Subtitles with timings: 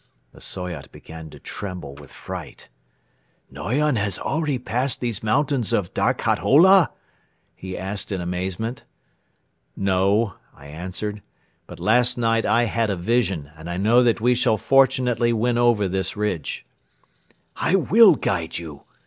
[0.31, 2.69] The Soyot began to tremble with fright.
[3.51, 6.89] "Noyon has already passed these mountains of Darkhat Ola?"
[7.55, 8.85] he asked in amazement.
[9.75, 11.21] "No," I answered,
[11.67, 15.59] "but last night I had a vision and I know that we shall fortunately win
[15.59, 16.65] over this ridge."
[17.55, 18.85] "I will guide you!"